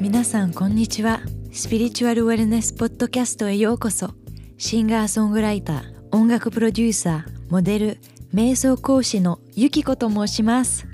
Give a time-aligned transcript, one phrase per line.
[0.00, 1.20] 皆さんこんにちは。
[1.52, 4.14] スピリチュアルウェルネスポッドキャストへようこそ。
[4.60, 7.98] シンガーソングライター音楽プロデューサーモデル
[8.34, 10.88] 瞑想講師のゆきこと申します。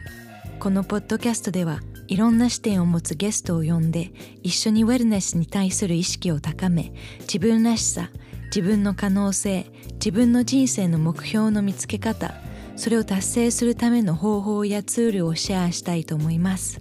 [0.61, 8.11] このポッドキャストではいろんな視点を持つゲストを呼んで一緒にウェルネスに対する意識を高め自分らしさ
[8.55, 12.35] 自分の可能性自分の人生の目標の見つけ方
[12.77, 16.81] それを達成するための方法やツールをシェアしたいと思います。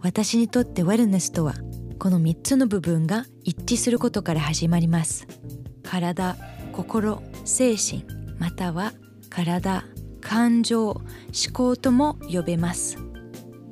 [0.00, 1.54] 私にとってウェルネスとは
[2.00, 5.26] この3つの部分が一致することから始まります。
[5.88, 6.36] 体
[6.72, 8.04] 心精神
[8.38, 8.92] または
[9.30, 9.84] 体
[10.20, 11.02] 感情思
[11.54, 12.98] 考とも呼べます。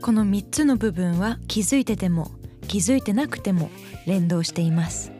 [0.01, 2.31] この3つの部分は気づいてても
[2.69, 3.71] 気づいてなくても
[4.07, 5.13] 連動しています。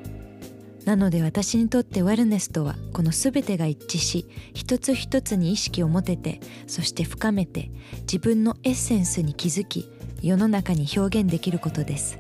[0.87, 7.71] なので私にとってウェルネスとはこの全てが一致し一つ一つに意識を持ててそして深めて
[8.03, 9.91] 自分のエッセンスに気づき
[10.23, 12.19] 世の中に表現できることです。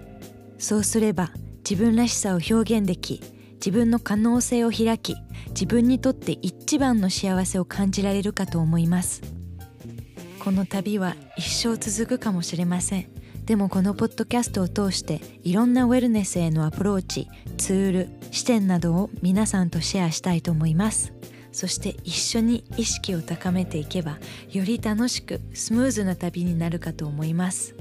[0.58, 1.32] そうすれば
[1.68, 3.22] 自分らしさを表現でき
[3.56, 5.16] 自分の可能性を開き
[5.48, 9.22] 自分にとって一番の幸せを感じられるかと思います。
[10.38, 13.06] この旅は一生続くかもしれません。
[13.46, 21.12] でもこのポッドキャストを通していろんなウェルネスへのアプローチツール視点などを皆さんとシェアしたいと思います。
[21.52, 24.18] そして一緒に意識を高めていけば
[24.50, 27.74] より楽しくスムーズな旅になるかと思います。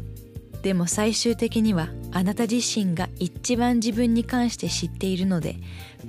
[0.65, 5.57] でも最終的にはあなた自身が一番自分に関して知っているので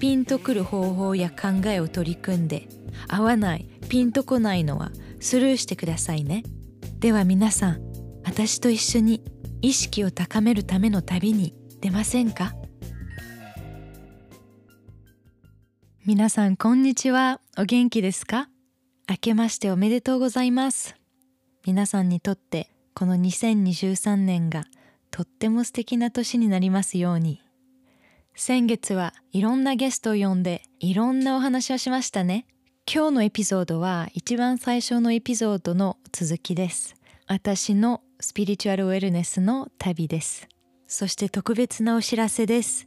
[0.01, 2.67] ピンとくる方法や考えを取り組んで
[3.07, 6.43] 合わないピンとこないのはスルーしてくださいね。
[7.01, 7.83] では皆さん
[8.25, 9.23] 私と一緒に
[9.61, 11.53] 意識を高めるための旅に
[11.83, 12.55] 出ませんか？
[16.07, 17.43] 皆さんこんにちは。
[17.59, 18.49] お元気ですか？
[19.07, 20.97] 明けましておめでとうございます。
[21.67, 24.65] 皆さんにとってこの2023年が
[25.11, 27.43] とっても素敵な年になりますように。
[28.35, 32.47] 先月はいろんなゲストを呼んでいろんなお話をしましたね。
[32.91, 36.97] 今日のエピソードは一番最初のエピソードの続きです。
[37.27, 40.49] 私のスピリチュアルウェルネスの旅です。
[40.87, 42.87] そして特別なお知らせです。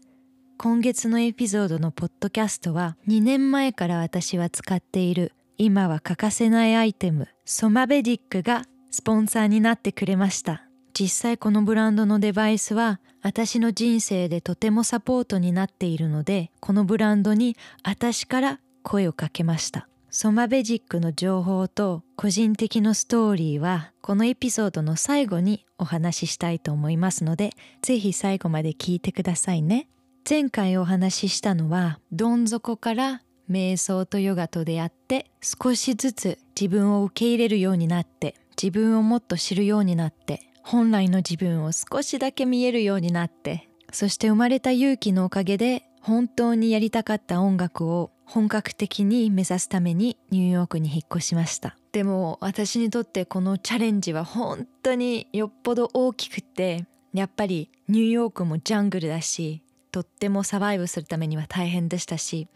[0.57, 10.63] 今月のエピソードのポッドキャストは2年前から私は使っている今は欠かせないアイテムソマベディックがスポンサーになってくれました。
[10.99, 19.87] 実際このブランドのデバイスは私の人生でとてもサポートになっているのでこのブランドに私から声をかけました。
[20.11, 27.51] ソマベジックの情報と個人的なストーリーはこのエピソードの最後にお話ししたいと思いますので
[27.83, 29.87] ぜひ最後まで聞いてくださいね。
[30.27, 51.75] 前回お話ししたのはどん底から瞑想とヨガと出会って少しずつ自分を受け入れるようになって自分をもっと知るようになって本来の自分を少しだけ見えるようになってそして生まれた勇気のおかげで本当にやりたかった音楽を本格的に目指すためにニューヨークに引っ越しました。
[51.91, 62.47] でも私にとってこのチャレンジは本当によっぽど大きくてやっぱりニューヨークもジャングルだしとってもサバイブするためには大変でしたし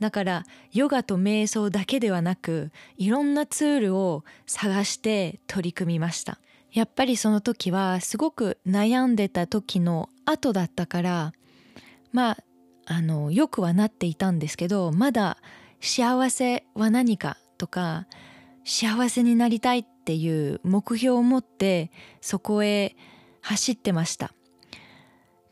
[0.00, 6.38] だからヨガと瞑想だけではなくいろんなツールを探して取り組みました。
[6.72, 11.32] やっぱりその時はすごく悩んでた時の後だったから
[12.12, 12.36] まあ
[12.84, 15.38] あのよくはなっていたんですけどまだ
[15.80, 18.06] 幸せは何かとか
[18.64, 22.94] 幸せになりたいっていう目標を持ってそこへ
[23.40, 24.32] 走ってました。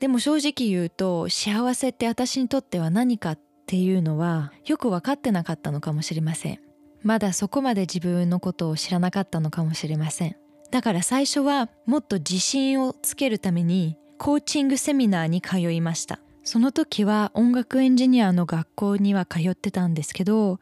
[0.05, 6.61] でも正直言うと幸せって私にとっては何かっていうのはよく分かってなかったのかもしれません。
[7.03, 10.37] まだそこまで自分のことを知らなかったのかもしれません。
[10.71, 16.19] だから最初はもっと自信をつけるためにコーチングセミナーに通いました。
[16.43, 20.59] その時は音楽エンジニアの学校には通ってたんですけど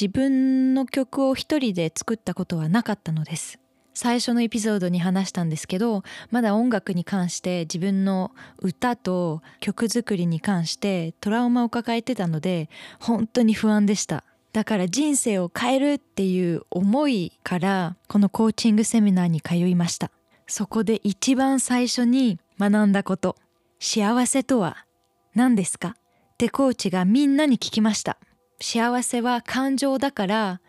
[0.00, 3.58] 自分の曲を一人で作ったことはなかったのです。
[4.00, 8.30] 最初のエピソードに話したんですけどまだ音楽に関して自分の
[8.60, 14.22] 歌と曲作りに関してトラウマを抱えてたので本当に不安でした。
[14.52, 20.12] だから人生を変えるっていう思いからこのコーチングセミナーに通いました。
[20.46, 23.34] そこで一番最初に学んだこと
[23.80, 24.86] 幸せとは
[25.34, 25.96] 何ですか？
[26.34, 28.16] ってコーチがみんなに聞きました。
[28.60, 30.60] 幸せは感情だから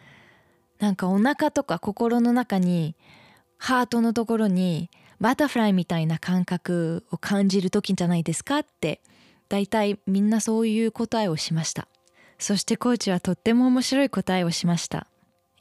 [0.79, 2.95] なんかお腹とか心の中に
[3.59, 4.89] ハートのところに
[5.19, 9.01] バタフライみたいな感覚を感じる時じゃないですかって
[9.49, 11.87] 大体みんなそういう答えをしました。
[12.39, 15.07] そしてコーチはとっても面白い答えをしました。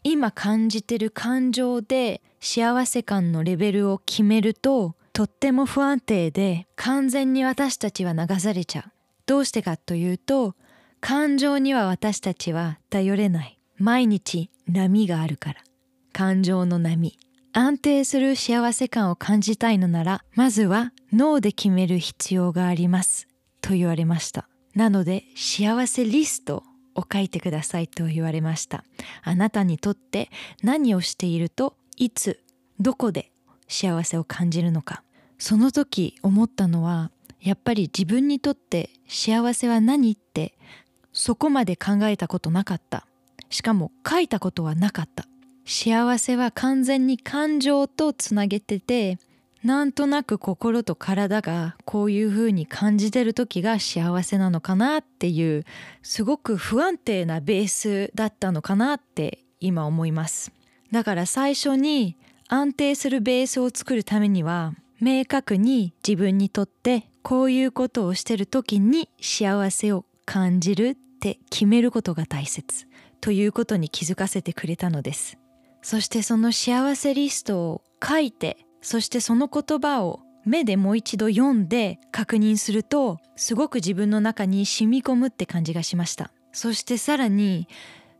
[0.05, 8.85] 今感じてる感情で幸せ感のレベルを決めるととっても不安定で完全に私たちは流されちゃう。
[9.27, 10.55] どうしてかというと
[11.01, 13.59] 感情には私たちは頼れない。
[13.77, 15.63] 毎日波があるから。
[16.13, 17.19] 感情の波。
[17.53, 23.27] 安定する幸せ感を感じたいのならまずは脳で決める必要があります
[23.61, 24.49] と言われました。
[24.75, 26.63] なので幸せリスト
[26.95, 28.85] を書いてくださいと言われました。
[29.23, 30.31] あなたにとって
[30.63, 32.41] 何をしているといつ
[32.79, 33.33] どこで
[33.67, 35.03] 幸せを感じるのか。
[35.39, 37.11] その時思ったのは
[37.41, 40.55] やっぱり自分にとって幸せは何って
[41.13, 43.07] そこまで考えたことなかった。
[43.51, 45.27] しかも書いたことはなかった。
[45.71, 49.19] 幸せは完全に感情とつなげてて
[49.63, 55.67] なんとなく心と体がこういう風に感じてる時が幸せなのかなっていう
[56.03, 60.53] すごく不安定なベースだったのかなって今思います。
[60.91, 62.17] だから最初に
[62.49, 64.73] 安定するベースを作るためには
[65.03, 72.87] 明確に自分にとってこういうことをしてる時に幸せを感じるって決めることが大切
[73.21, 75.37] ということに気づかせてくれたのです。
[75.89, 86.31] そしてその幸せリストを書いてそしてその言葉を目でもう一度読んで確認するとすごく自分の中に染み込むって感じがしました。
[86.53, 87.69] そしてさらに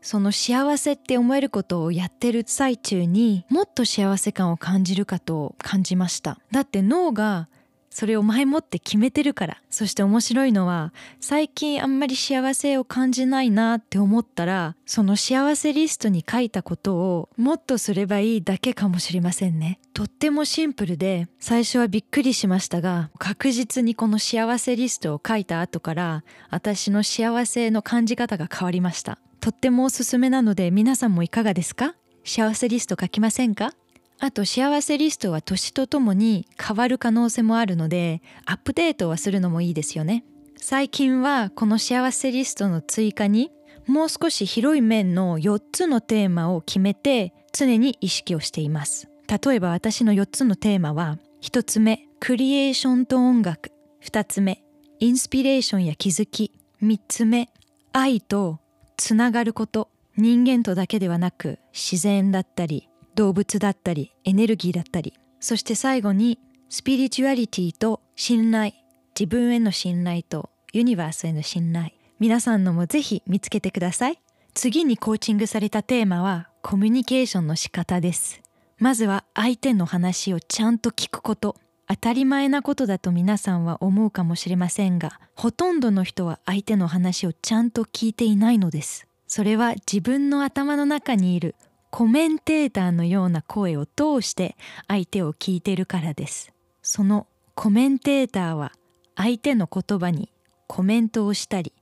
[0.01, 6.39] その幸せって思えることをやってる最中にもっと幸せ感を感じるかと感じました。
[6.49, 7.49] だって脳が
[7.89, 9.61] それを前もって決めてるから。
[9.69, 19.79] そして面白いのは最近あんまり幸せを感じないなって思ったらその幸せリストに書いたことをもっとすればいいだけかもしれませんね。
[19.93, 29.17] とってもシンプルで最初はびっくりしましたが確実にこの幸せリストを書いた後から私の幸せの感じ方が変わりました。
[29.39, 31.95] とってもおすすめなので皆さんもいかがですか？
[32.25, 33.73] 幸せリスト書きませんか？
[34.21, 40.25] あと幸せリストは年とともに変わる可能性もあるのでアップデートはするのもいいですよね。
[40.57, 43.49] 最近はこの幸せリストの追加に
[43.87, 49.07] もう少し広い面の4つのテーマを決めて常に意識をしています。
[49.27, 53.71] 例えば私の4つのテーマは1つ目クリエーションと音楽。
[54.03, 54.61] 2つ目
[54.99, 56.51] インスピレーションや気づき。
[56.83, 57.49] 3つ目
[57.93, 58.59] 愛と
[58.97, 59.89] つながること。
[60.17, 66.39] 人間とだけではなく自然だったり動物だったりエネルギーだったりそして最後に
[66.69, 68.73] スピリチュアリティと信頼
[69.19, 74.19] 自分への信頼とユニバースへの信頼皆さんのもぜひ見つけてください。
[74.53, 78.41] 次にコーチングされたテーマはコミュニケーションの仕方です。
[78.77, 81.55] まずは相手の話をちゃんと聞くこと。
[81.87, 89.07] 当たり前なことだと皆さんは思うかもしれませんがほとんどの人は相手の話をちゃんと聞いていないのです。
[89.25, 91.55] それは自分の頭の中にいる
[91.91, 94.55] コメンテーターのような声を通して
[94.87, 96.53] 相手を聞いてるからです。
[96.81, 98.71] そのコメンテーターは
[99.15, 100.31] 相手の言葉に
[100.67, 101.73] コメントをしたり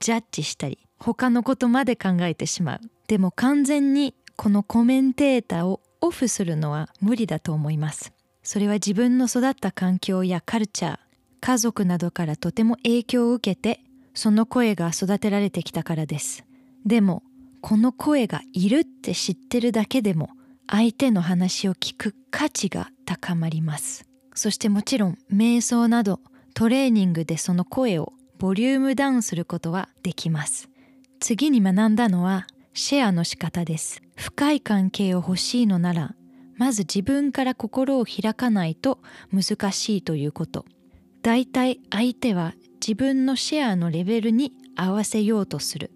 [0.00, 2.80] ジャッジしたり他のことまで考えてしまう。
[3.06, 8.12] でも完全にこのコメンテーターをオフするのは無理だと思います。
[8.42, 10.98] それは自分の育った環境やカルチャー
[11.40, 13.80] 家族などからとても影響を受けて
[14.14, 16.44] その声が育てられてきたからです。
[16.84, 17.22] でも
[17.60, 20.30] この声がいるって知ってるだけでも
[20.66, 24.06] 相手の話を聞く価値が高まります。
[24.34, 26.20] そしてもちろん瞑想など
[26.54, 30.68] トレーニングでその声をボリュームダウンすることはできます。
[31.20, 34.00] 次に学んだのはシェアの仕方です。
[34.16, 36.14] 深い関係を欲しいのなら
[36.56, 38.98] まず自分から心を開かないと
[39.32, 40.64] 難しいということ。
[41.22, 45.90] だいたい相手は自分のシェアのレベルに合わせようとする。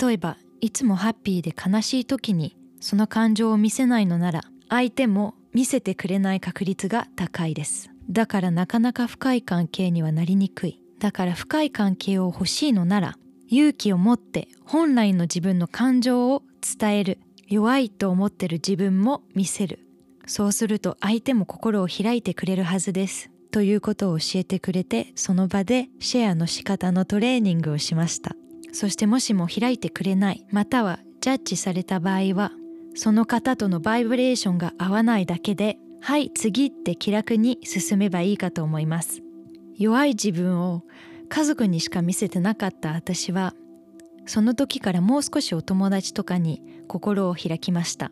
[0.00, 7.90] 例えばいつもハッピーで悲しい時にその感情を見せないのなら相手も見せてくれない確率が高いです。
[8.08, 10.82] だからなかなか深い関係にはなりにくい。
[10.98, 13.16] だから深い関係を欲しいのなら
[13.48, 16.42] 勇気を持って本来の自分の感情を
[16.78, 17.18] 伝える。
[17.48, 19.80] 弱いと思ってる自分も見せる。
[20.26, 23.30] そうすると相手も心を開いてくれるはずです。
[23.50, 28.36] ということを教えてくれてその場でシェアの仕方のトレーニングをしました。
[28.72, 32.52] そしてもしも開いてくれないまたはジャッジされた場合は
[32.94, 39.22] その方とのバイブレーションが合わないだけではい次って気楽に進めばいいかと思います。
[39.76, 40.82] 弱い自分を
[41.28, 43.54] 家族にしか見せてなかった私は
[44.26, 48.10] その時からもう少しお友達とかに心を開きました。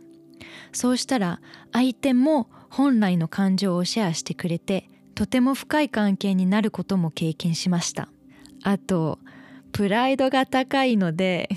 [0.72, 1.40] そうしたら
[1.72, 8.08] 相手も本来の感情をシェアしてくれてとても深い関係になることも経験しました。
[8.62, 9.18] あと
[9.78, 11.48] プライドが高いので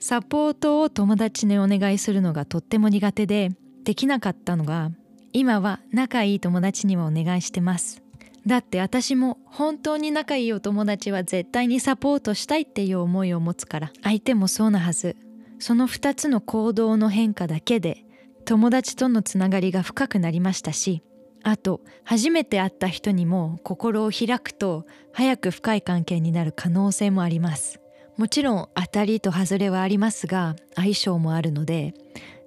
[0.00, 3.50] サポートを友達にお願いするのがとっても苦手で
[3.84, 4.90] できなかったのが
[5.32, 8.02] 今は仲いい友達にはお願いしてます。
[8.44, 15.14] だって私も本当に仲いいお友達は絶対にサポートしたいっていう思いを持つから相手もそうなはず。
[15.60, 18.04] その2つの行動の変化だけで
[18.46, 21.04] 友達とのつながりが深くなりましたし
[21.50, 27.80] あと初めて会った人にも心を開くと早く深い関係になる可能性もあります。
[28.18, 31.94] もちろん当たりと外れはありますが相性もあるので。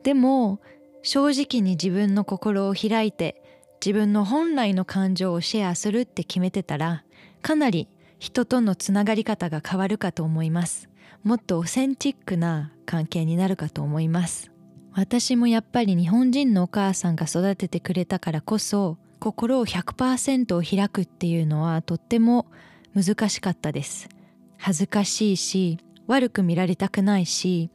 [0.03, 0.59] でも
[1.03, 3.41] 正直に自分の心を開いて
[3.83, 7.03] 自分の本来の感情をシェアするって決めてたら
[7.41, 7.87] かなり
[8.19, 10.89] 人とのつながり方が変わるかと思います。
[11.23, 14.51] もっとオセンティックな関係になるかと思います。
[14.93, 22.47] 私もやっぱり日本人のお母さんが育ててくれたからこそ心を100%を開くっていうのはとっても
[22.93, 24.09] 難しかったです。
[24.57, 27.69] 恥ずかしいし悪く見られたくないし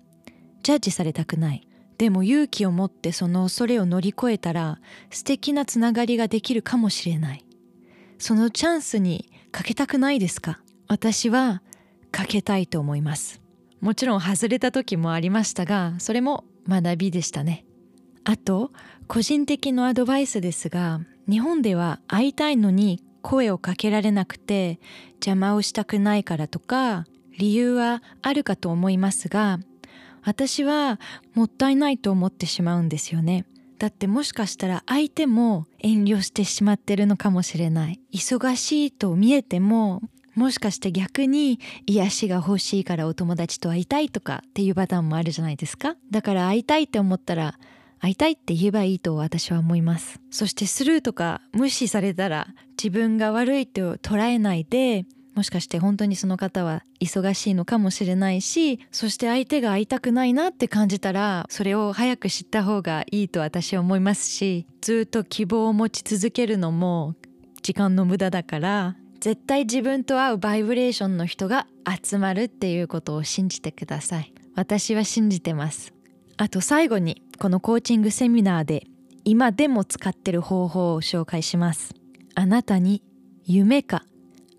[0.63, 1.67] ジャッジされたくない。
[1.99, 4.79] でも勇気を持ってその恐れを乗り越えたら
[5.11, 7.45] 素敵なつながりができるかもしれない。
[8.19, 10.61] そのチャンスにかけたくないですか？
[10.89, 11.63] 私は
[12.13, 13.41] かけたいと思います。
[13.81, 17.65] もちろん外れた時もありましたがそれも学びでしたね。
[18.25, 18.73] あと
[19.07, 24.81] 個人的なアドバイスですが日本では会いたいのに声をかけられなくて
[25.15, 27.07] 邪魔をしたくないからとか
[27.39, 29.59] 理由はあるかと思いますが
[30.25, 30.99] 私は
[31.35, 33.47] もったいないと思ってしまうんですよね。
[33.79, 38.01] だってもしかしたら相手も遠慮してしまってるのかもしれない。
[38.13, 40.03] 忙しいと見えても
[40.37, 45.97] もしかして逆に癒しが欲しいからお友達と会いたいとかっていうパターンもあるじゃないですか。
[46.11, 47.59] だから会いたいって思ったら
[47.99, 50.21] 会いたいって言えばいいと私は思います。
[50.31, 52.49] そしてスルーとか無視されたら
[52.81, 67.15] 自分が悪いと捉えないでもしかして本当にその方は忙しいのかもしれないしそして相手が会いたくないなって感じたらそれを早く知った方がいいと私は思いますしずっと希望を持ち続けるのも
[67.61, 68.97] 時間の無駄だから
[69.27, 71.67] 絶対自分と合うバイブレーションの人が
[72.01, 74.33] 集まるっていうことを信じてください。
[74.55, 75.93] 私は信じてます。
[76.37, 78.87] あと最後にこのコーチングセミナーで
[79.25, 81.93] 今でも使ってる方法を紹介します。
[82.37, 83.03] あなたに
[83.45, 84.05] 夢か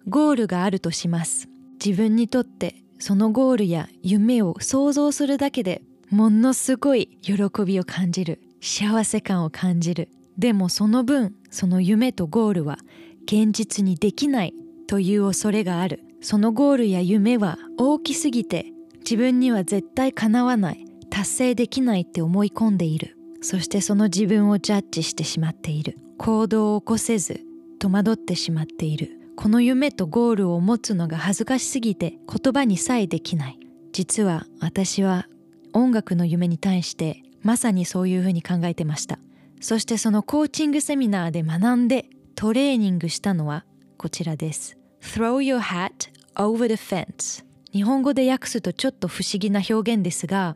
[0.10, 1.48] ゴールがあるとします。
[1.82, 8.42] 自分にとってそのゴールや夢を想像するだけでものすごい喜びを感じる。
[8.60, 10.10] 幸せ感を感じる。
[10.38, 12.80] でもその分その夢とゴールは
[13.28, 14.54] 現実にできない
[14.88, 16.02] という恐れがある。
[16.22, 23.18] そのゴールや夢は大きすぎて自分には絶対叶わない達成できないって思い込んでいる。
[23.42, 25.98] そしてその自分をジャッジしてしまっている。
[26.18, 27.42] 行動を起こせず
[27.80, 29.12] 戸惑ってしまっている。
[29.36, 33.60] この夢とゴールを持つのが恥ずかしすぎて言葉にさえできない。
[33.92, 35.28] 実は私は
[35.74, 39.20] 音楽の夢に対してまさにそういうふうに考えてました。
[39.60, 43.66] そしてそのコーチングセミナーで学んでトレーニングしたのは
[43.98, 44.78] こちらです。
[45.02, 50.56] Throw your hat over the fence 日本語で訳すとちょっと不思議な表現ですが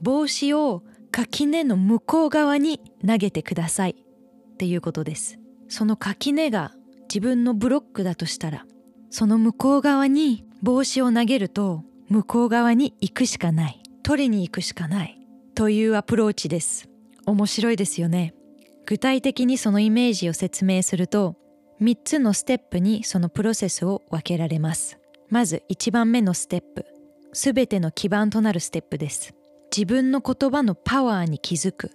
[0.00, 5.38] 帽子を垣根の向こう側に投げてくださいっていうことです。
[5.68, 8.66] その垣根が自分のブロックだとしたら
[9.08, 13.80] その向こう側に帽子を投げると向こう側に行くしかない。
[14.02, 15.16] 取りに行くしかない。
[15.54, 16.88] というアプローチです。
[17.24, 18.34] 面白いですよね。
[18.86, 21.36] 具体的にそのイメージを説明すると
[21.80, 24.98] 3つのステップにそのプロセスを分けられます。
[25.30, 26.86] まず1番目のステップ
[27.34, 29.34] すべての基盤となるステップです。
[29.76, 31.90] 自分の言葉のパワーに気づく。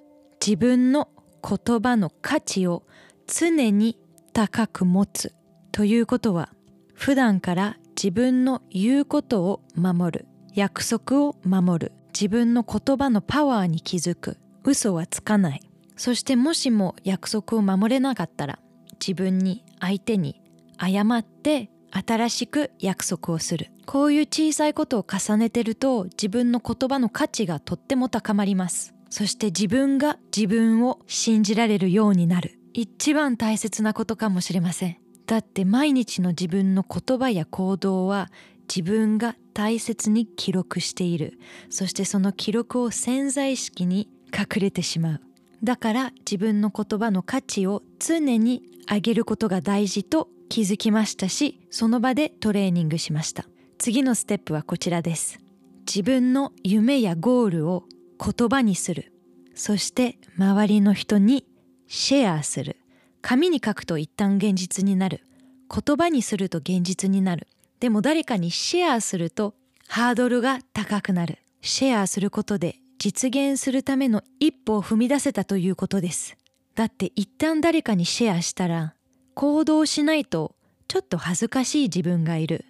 [0.45, 1.07] 自分の
[1.41, 2.83] 言葉の価値を
[3.25, 3.97] 常に
[4.33, 5.33] 高く持つ。
[5.71, 6.49] ということは
[6.93, 10.27] 普段から自分の言うことを守る。
[10.53, 11.91] 約束を守る。
[12.13, 14.37] 自分の言葉のパワーに気づく。
[14.65, 15.68] 嘘はつかない。
[15.99, 18.59] そしてもしも約束を守れなかったら
[19.05, 20.41] 自分に相手に
[20.79, 23.69] 謝って新しく約束をする。
[23.85, 28.93] こういう小さいことを重ねてると自分の言葉の価値がとっても高まります。
[29.09, 32.57] そして自分が自分を信じられるようになる。
[32.73, 34.97] 一番大切なことかもしれません。
[35.25, 38.31] だって毎日の自分の言葉や行動は
[38.73, 41.39] 自分が大切に記録している。
[41.69, 45.21] そしてその記録を潜在意識に隠れてしまう。
[45.63, 53.45] だから自分の言葉の価値を常に上げることが大事と気づきましたしその場でトレーニングしました。
[53.77, 55.39] 次のステップはこちらです。
[55.87, 57.85] 自分の夢やゴールを
[58.19, 59.13] 言葉にする。
[59.55, 61.45] そして周りの人に
[61.87, 62.77] シェアする。
[63.21, 65.21] 紙に書くと一旦現実になる。
[65.69, 67.47] 言葉にすると現実になる。
[67.79, 69.53] でも誰かにシェアすると
[69.87, 71.39] ハードルが高くなる。
[71.61, 76.35] シェアすることで実現するための一歩を踏み出せたということです。
[76.75, 78.93] だって一旦誰かにシェアしたら
[79.35, 80.55] 行動しないと
[80.89, 82.65] ちょっと恥ずかしい自分がいる。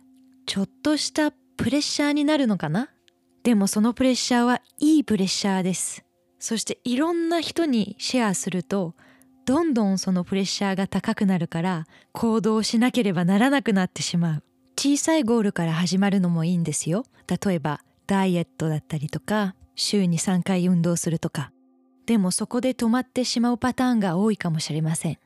[0.46, 2.90] ちょっとしたプレッシャーになるのかな？
[3.44, 6.06] でもそのプレッシャーはいいプレッシャーです。
[6.38, 8.94] そしていろんな人にシェアすると
[9.46, 14.44] どんどんそのプレッシャーが高くなるから行動しなければならなくなってしまう。
[14.78, 17.04] 小さいゴールから始まるのもいいんですよ。
[17.28, 19.56] 例えばダイエットだったりとか。
[19.80, 21.52] 週に3回運動するとか。
[22.06, 25.18] でもそこで止まってしまうパターンが多いかもしれません。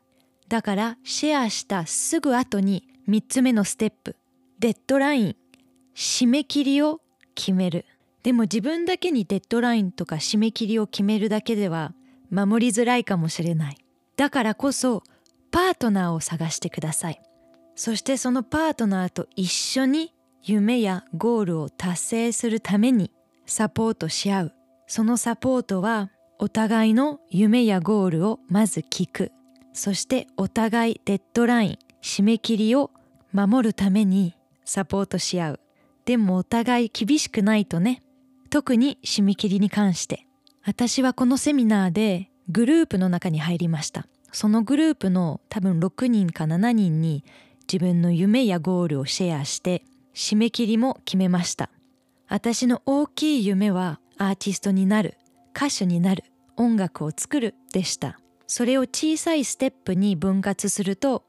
[0.47, 4.15] だからシェアしたすぐ後に3つ目のステップ。
[4.59, 5.35] デッドライン。
[5.95, 7.01] 締め切りを
[7.35, 7.85] 決める。
[8.21, 11.93] でも自分だけにデッドラインとか締め切りを決めるだけでは
[12.29, 13.77] 守りづらいかもしれない。
[14.15, 15.03] だからこそ
[15.51, 17.21] パートナーを探してください。
[17.75, 23.11] そしてそのパートナーと一緒に夢やゴールを達成するために
[23.45, 24.53] サポートし合う。
[24.87, 29.31] そのサポートはお互いの夢やゴールをまず聞く。
[29.73, 32.91] そしてお互いデッドライン締め切りを
[33.31, 34.35] 守るために
[34.65, 35.59] サポートし合う。
[36.05, 38.01] でもお互い厳しくないとね。
[38.49, 40.27] 特に締め切りに関して。
[40.65, 44.07] 私はこのセミナーでグループの中に入りました。
[44.31, 47.23] そのグループの多分6人か7人に
[47.71, 49.83] 自分の夢やゴールをシェアして
[50.13, 51.69] 締め切りも決めました。
[52.27, 55.17] 私の大きい夢はアーティストになる
[55.55, 56.23] 歌手になる
[56.57, 58.19] 音楽を作るでした。
[58.47, 61.23] それを小さいステップに分割すると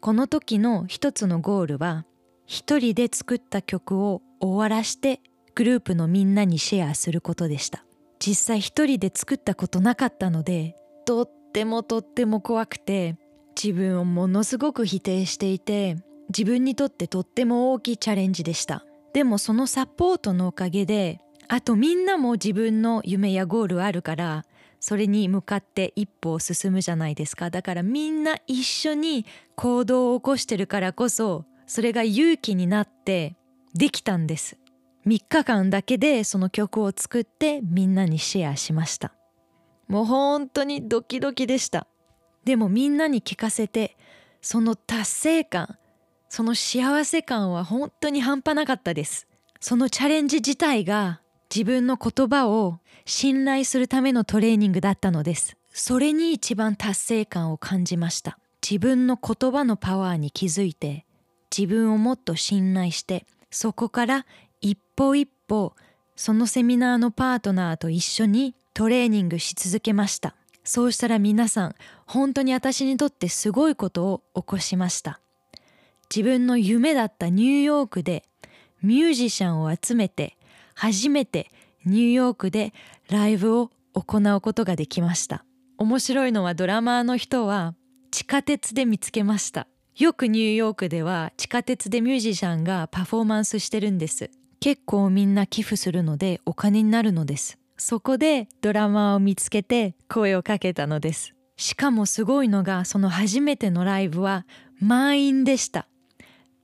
[0.00, 2.04] この時の一つのゴールは
[2.46, 5.20] 一人で作った曲を終わらして
[5.54, 7.84] グループのみんなにシェアすることでした。
[8.18, 13.16] 実際一人で作ったことなかったのでとってもとっても怖くて
[13.60, 15.96] 自分をものすごく否定していて
[16.28, 18.84] 自分にとってとっても大きいチャレンジでした。
[19.14, 24.44] でもそのサポートのおかげであとみんなも自分の夢やゴールあるから
[24.80, 27.48] それに向かって一歩を進むじゃないですか。
[27.48, 29.24] だからみんな一緒に
[29.54, 33.36] 行動を起こしてるからこそそれが勇気になって
[33.74, 34.58] できたんです。
[35.06, 39.14] 3日間だけでその曲を作ってみんなにシェアしました。
[39.86, 41.86] もう本当にドキドキでした。
[42.44, 43.96] でもみんなに聞かせて
[44.42, 45.78] その達成感
[46.34, 49.28] その幸せ感は本当に半端なかったです。
[49.60, 55.56] そのチャレンジ自体が自分の言葉を信頼するためのトレーニングだったのです。
[55.70, 58.36] それに一番達成感を感じました。
[58.68, 61.06] 自分の言葉のパワーに気づいて
[61.56, 64.26] 自分をもっと信頼してそこから
[64.60, 65.76] 一歩一歩
[66.16, 70.34] そのセミナーのパートナーと一緒にトレーニングし続けました。
[70.64, 75.20] そうしたら皆さん本当に私にとってすごいことを起こしました。
[76.14, 78.24] 自分の夢だったニューヨークで
[78.82, 80.36] ミュージシャンを集めて
[80.74, 81.50] 初めて
[81.84, 82.72] ニューヨークで
[83.10, 85.44] ライブを行うことができました。
[85.78, 87.74] 面白いのはドラマーの人は
[88.10, 89.66] 地下鉄で見つけました。
[89.96, 94.30] よくニューヨークでは地下鉄でミュージシャンがパフォーマンスしてるんです。
[94.60, 97.58] 結構みんな寄付するのでお金になるのです。
[97.76, 101.34] そこでドラマーを見つけて声をかけたのです。
[101.56, 104.46] しかもすごいのがその初めてのライブは
[104.80, 105.86] 満員でした。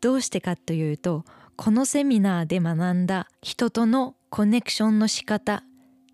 [0.00, 1.24] どうしてかというと
[1.56, 5.62] このセミナーで学んだ人とのコネクションの仕方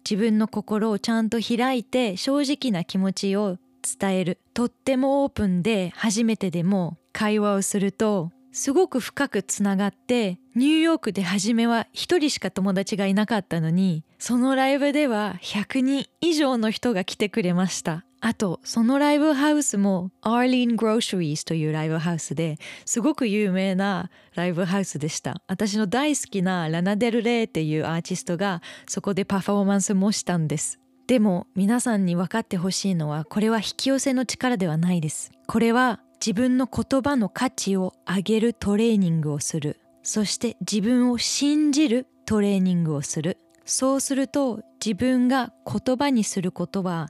[0.09, 3.59] 自分の心をちゃんと開いて正直な気持ちを
[3.99, 4.39] 伝える。
[4.55, 18.06] とってもオープンで初めてでも会話をするとすごく深くつながってニューヨークで初めは一人しか友達がいなかったのにそのライブでは100人以上の人が来てくれました。
[18.27, 25.41] あとそのライブハウスも Arlene's Grocery というライブハウスですごく有名なライブハウスでした。
[25.47, 30.81] 私の大好きなラナ・デル・レイっていうアーティストがそこでパフォーマンスもしたんです。
[31.07, 35.31] でも皆さんに分かってほしいのはこれは引き寄せの力ではないです。
[35.47, 39.79] これは自分の言葉の価値を上げるトレーニングをする。
[40.03, 43.39] そして自分を信じるトレーニングをする。
[43.65, 47.09] そうすると自分が言葉にすることは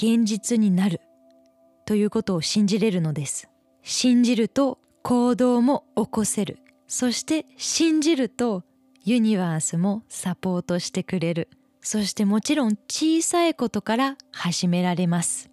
[0.00, 1.00] 現実になる
[1.84, 3.48] ということを信じれるのです。
[3.82, 6.60] 信じると行動も起こせる。
[6.86, 8.62] そして信じると
[9.02, 11.48] ユニバースもサポートしてくれる。
[11.80, 15.50] そしてもちろん小さいことから始められます。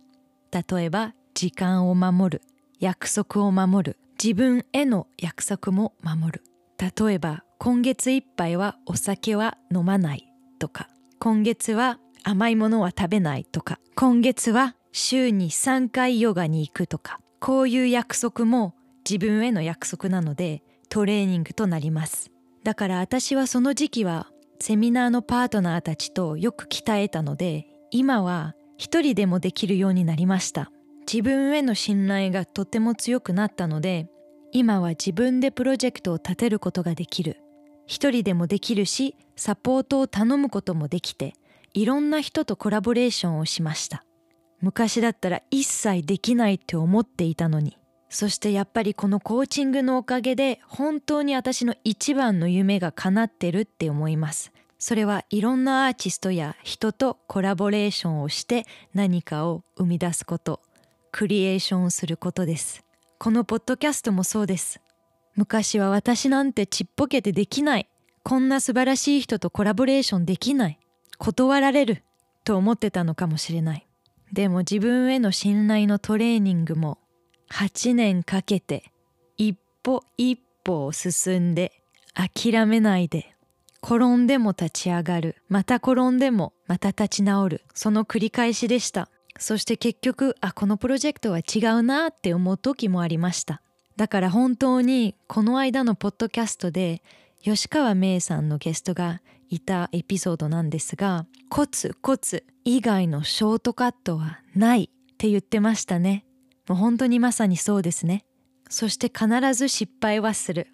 [0.52, 2.42] 例えば時間を守る。
[2.80, 3.98] 約束を守る。
[4.24, 6.44] 自分への約束も守る。
[6.78, 10.88] 例えば今月いっぱいはお酒は飲まないとか。
[11.18, 18.74] 今月は甘いものは食べないとか今月は週に3回ヨガに行くとかこういう約束も
[19.08, 22.32] 自分への約束なのでトレーニングとなります。
[22.64, 24.28] だから私はその時期は
[24.60, 30.72] セミナーのパートナーたちとよく鍛えたので今は一人でもできるようになりました。
[31.02, 34.10] 自分への信頼がとても強くなったので
[34.52, 37.38] 今は自分でプロジェクトを立てることができる。
[37.86, 41.36] 一人でもできるしサポートを頼むこともできて
[41.76, 44.06] いろんな人とコラボレーションをしました。
[44.62, 47.78] 昔だったら一切できないって思っていたのに。
[48.08, 54.54] そしてやっぱりこのコーチングのおかげで本当に私の一番の夢が叶ってるって思います。
[54.80, 60.62] それはいろんなアーティストや人とコラボレーションをして何かを生み出すこと
[61.12, 62.86] クリエーションをすることです。
[63.20, 64.80] このポッドキャストもそうです。
[65.36, 67.90] 昔は私なんてちっぽけてできない。
[68.24, 70.80] こんな素晴らしい人とコラボレーションできない。
[71.18, 72.04] 断られる
[72.44, 73.88] と思ってたのかもしれない。
[74.34, 76.98] でも自分への信頼のトレーニングも
[77.52, 78.92] 8年かけて
[79.38, 81.72] 一歩一歩を進んで
[82.14, 83.36] 諦めないで
[83.86, 85.36] 転んでも立ち上がる。
[85.48, 87.62] また転んでもまた立ち直る。
[87.76, 89.10] その繰り返しでした。
[89.38, 93.62] そして結局あこのプロジェクトは違うなって思う時もありました。
[93.96, 97.04] だから本当にこの間のポッドキャストで
[97.44, 106.26] 吉川芽さんのゲストがいたエピソードなんですがコツコツ以外のショートカットはないって言ってましたね。
[106.68, 108.26] もう本当にまさにそうですね。
[108.70, 110.68] そして必ず失敗はする。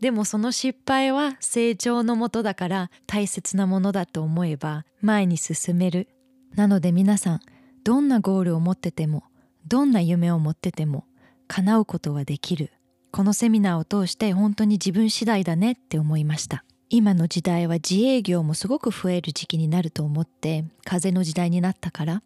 [0.00, 6.08] でもその失敗は成長のもとだから大切なものだと思えば前に進める。
[6.54, 7.40] なので皆さん
[7.84, 9.24] どんなゴールを持ってても
[9.66, 11.04] どんな夢を持ってても
[11.48, 12.70] 叶うことはできる。
[13.12, 16.64] このセミナーを通して本当に自分次第だねって思いました。
[16.92, 22.22] 今の時代は自営業もすごく増える時期になると思って風の時代になったから。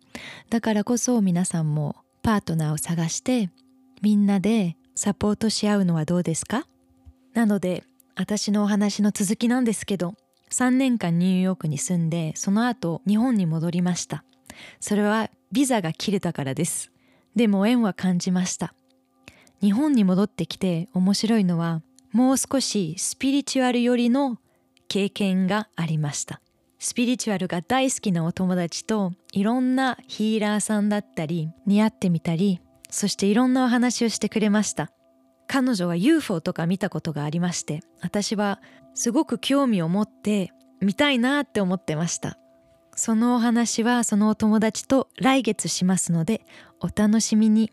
[0.48, 3.50] だからこそ皆さんもパートナーを探して
[4.00, 6.66] みんなでサポートし合うのはどうですか？
[7.34, 7.84] なので
[8.16, 10.14] 私のお話の続きなんですけど
[10.48, 14.24] 3年間ニューヨークに住んでその後日本に戻りました。
[14.80, 16.90] それはビザが切れたからです。
[17.36, 18.72] でも縁は感じました。
[19.60, 24.38] 日本に戻ってきて面白いのはもう少しスピリチュアル寄りの
[24.94, 26.40] 経験がありました。
[26.78, 34.92] スピリチュアルが大好きなお友達といろんなヒーラーさんだったりに会ってみたりそしていろんなお話をしてくれました。
[35.48, 38.60] 彼女は UFO とか見たことがありまして私は
[38.94, 42.38] すごく興味を持って見たいなって思ってました。
[42.94, 46.46] そのお話はそのお友達と来月しますので
[46.78, 47.72] お楽しみに。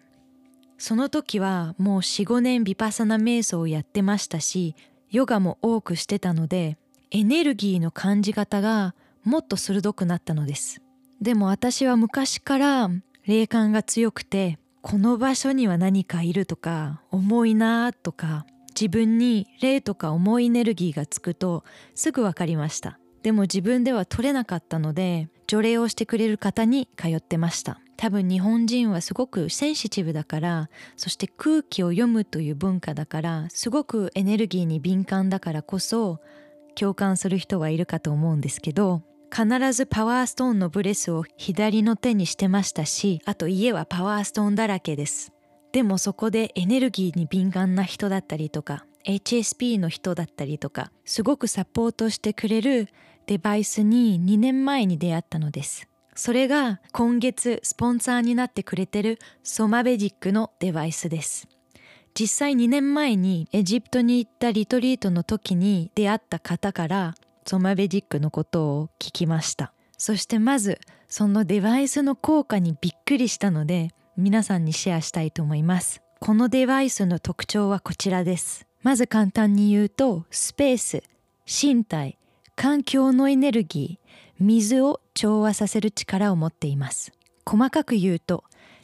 [0.80, 4.76] その時はもう45年ビパサナ瞑想をやってましたし
[5.12, 6.80] ヨガも多くしてたので
[7.14, 8.96] エネルギーの感じ方が
[9.26, 10.82] もっと鋭くなったのです。
[11.22, 12.90] でも私は昔から
[13.28, 22.98] 霊感が強くてこの場所には何かいるとか重いなとか自分に霊とか重いエネルギーがつくとすぐ分かりました。
[23.24, 27.82] でも自分では取れなかったので除霊をしてくれる方に通ってました。
[27.98, 36.20] 多分日本人はすごくセンシティブだからそして空気を読むという文化だからすごくエネルギーに敏感だからこそ
[36.76, 39.04] 共感する人はいるかと思うんですけど
[39.34, 45.32] 必ずパワーストーンのブレスを左の手にしてましたしあと家はパワーストーンだらけです。
[45.72, 52.90] でもそこでエネルギーに敏感な人だったりとか HSP の人だったりとかすごくサポートしてくれる
[53.26, 55.88] デバイスに2年前に出会ったのです。
[56.14, 61.48] それが今月スポンサーになってくれてるソマベジックのデバイスです。
[62.14, 69.74] 実際2年前にエジプトに行ったリトリートの時に出会った方からソマベジックのことを聞きました。
[69.98, 76.02] そしてまずそのデバイスの効果にびっくりしたので皆さんにシェアしたいと思います。
[76.20, 78.68] このデバイスの特徴はこちらです。
[78.84, 81.04] まず簡単に言うとスペース
[81.46, 82.18] 身体
[82.56, 87.12] 環境のエネルギー水を調和させる力を持っています。
[87.46, 88.44] 細かく言うと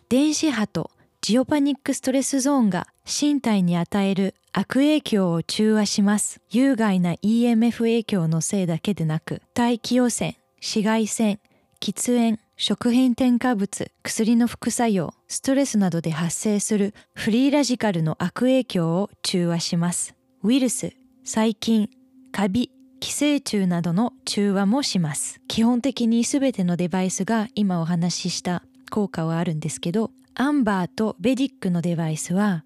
[0.09, 6.39] 電子波とジオパニックストレスゾーンが身体に与える悪影響を中和します。
[6.49, 11.39] 有害な EMF 影響のせいだけでなく、大気汚染、紫外線、
[11.81, 20.15] 喫煙、食品添加物、薬の副作用、ストレスなどで発生するフリーラジカルの悪影響を中和します。
[20.43, 20.93] ウイルス、
[21.25, 21.89] 細菌、
[22.31, 25.39] カビ、寄生虫などの中和もします。
[25.47, 32.63] 基本的に全てのデバイスが今お話しした効果はあるんですけど、アンバーとベディックのデバイスは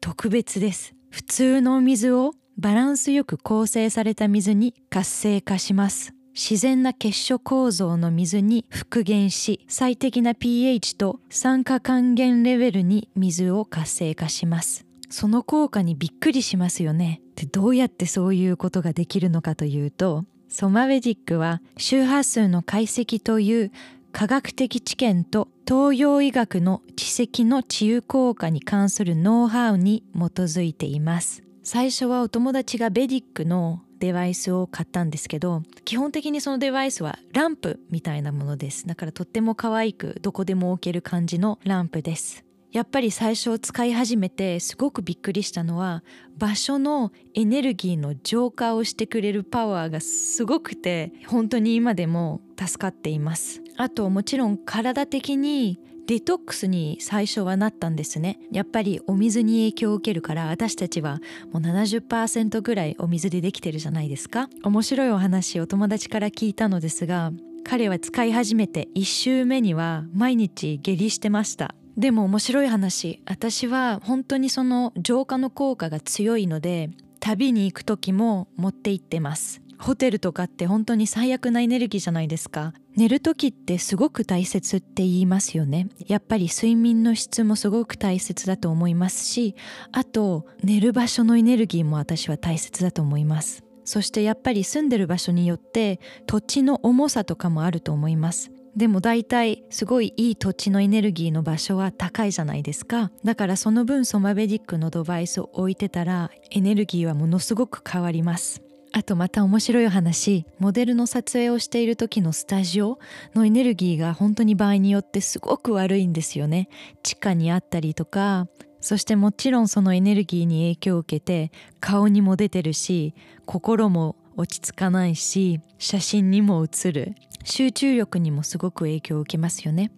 [0.00, 0.94] 特別です。
[1.10, 6.14] 普通の水をバランスよく構成された水に活性化します。
[6.34, 14.84] 自然な結晶構造の水に復元し最適な pH と酸化還元レベルに水を活性化します。
[15.08, 17.22] その効果にびっくりしますよね。
[17.36, 23.72] でどうやってそういうことができるのかというとソマベディックは周波数の解析という
[24.18, 31.42] 科学的知見と東洋医学の知跡の治癒効果に関するノウハウに基づいています。
[31.62, 38.86] 最初はお友達がベディックのデバイスを買ったんですけど基本的にそのデバイスはランプみたいなものです。
[38.86, 42.42] だからとっても可愛くどこでも置ける感じのランプです。
[42.72, 46.02] やっぱり最初使い始めてすごくびっくりしたのは
[46.38, 53.62] 場所のエネルギーの浄化をしてくれるパワーがすごくて本当に今でも助かっています。
[53.76, 58.38] あともちろん体的にデトックスに最初はなったんですね。
[58.52, 61.20] やっぱりお水に影響を受けるから私たちは
[61.52, 64.48] もう70%ぐらいお水でできてるじゃないですか。
[64.62, 67.32] 面白いお話お友達から聞いたのですが
[67.64, 71.74] 彼は使い始めて1週目には毎日下痢してました。
[71.96, 79.65] でも面白い話私は本当にその浄化の効果が強いので旅に行く時も持って行ってます。
[79.78, 82.72] ホテルとかって本当に最悪なエネルギーじゃないですか。
[82.96, 85.88] 寝る時ってすごく大切って言いますよね。
[86.06, 89.54] やっぱり睡眠の質もすごく大切だと思いますし
[89.92, 93.64] あと寝る場所のエネルギーも私は大切だと思います。
[93.84, 98.50] そしてやっぱり住んでる場所によって土地の重さとかもあると思います。
[98.76, 103.10] でも大体すごいいい土地のエネルギーの場所は高いじゃないですか。
[103.24, 108.65] だからその分ソマベディックのデバイスを置いてたらエネルギーはものすごく変わります。
[108.96, 110.46] あとまた面白い話。
[110.58, 112.98] モデルの撮影をしている時のスタジオ
[113.34, 116.70] のエネルギーが本当に場合によってすごく悪いんですよね。
[117.02, 118.48] 地下にあったりとか。
[118.80, 127.14] そしてもちろんそのエネルギーに影響を受けて顔にも出てるし心も落ち着かないし写真にも写る。
[127.44, 129.90] 集中力にもすごく影響を受けますよね。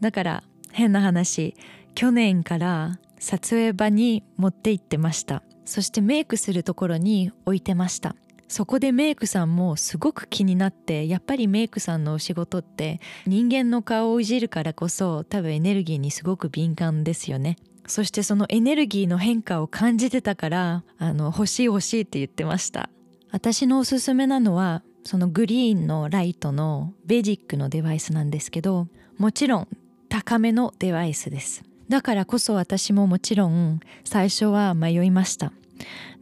[0.00, 1.54] だから変な話。
[1.94, 5.44] 去年から撮影場に持って行ってました。
[5.64, 8.16] そしてメイクするところに置いてました。
[8.52, 17.56] そこでメイクさんもすごく気になってやっぱりメイクさんのお仕事って人間の顔をいじるからこそ多分エネルギーにすごく敏感ですよね。
[17.86, 22.90] そしてそのエネルギーの変化を感じてたからあの欲しい欲しいって言ってました。
[23.30, 28.86] 私のおすすめなのはそのグリーンのライトのベジックのデバイスなんですけど
[29.16, 29.68] もちろん
[30.10, 31.62] 高めのデバイスです。
[31.88, 35.54] だからこそ私ももちろん最初は迷いました。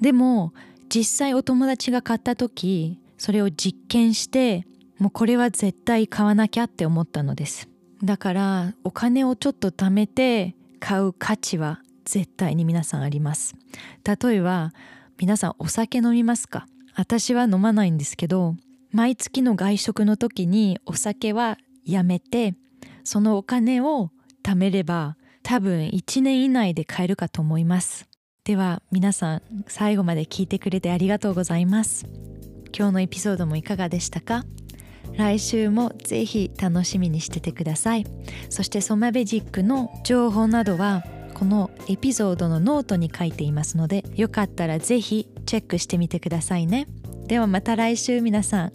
[0.01, 0.53] でも
[0.93, 4.67] 実際お友達が買った時それを実験して
[4.99, 7.69] もうこれは絶対買わなきゃって思ったのです。
[8.03, 13.55] だからお金をちょっと貯めて買う価値は絶対に皆さんあります。
[14.05, 14.73] 例えば
[15.17, 16.67] 皆さんお酒飲みますか？
[16.97, 18.57] 私は飲まないんですけど
[18.91, 22.57] 毎月の外食の時にお酒はやめて
[23.05, 24.11] そのお金を
[24.43, 28.10] 貯めれば多分1年以内で買えるかと思います。
[28.45, 32.07] では皆さん最後まで聞いてくれてありがとうございます。
[32.77, 34.45] 今日のエピソードもいかがでしたか？
[35.17, 38.07] 来週もぜひ楽しみにしててください。
[38.49, 46.87] そしてソマベジックの情報などはこのエピソードのノートに書いていますのでよかったらぜひチェックしてみてくださいね。
[47.27, 48.73] ではまた来週皆さん。